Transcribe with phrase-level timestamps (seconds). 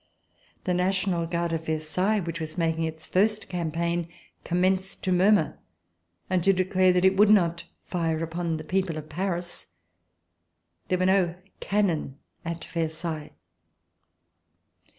[0.63, 4.07] The National Guard of Versailles, which was making its first campaign,
[4.43, 5.59] com menced to murmur
[6.27, 9.67] and to declare that it would not fire upon the people of Paris.
[10.87, 13.29] There were no cannon at Versailles.